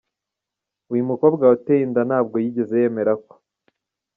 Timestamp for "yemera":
2.81-3.13